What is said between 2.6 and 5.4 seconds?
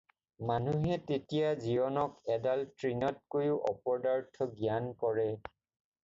তৃণতকৈও অপদাৰ্থ জ্ঞান কৰে।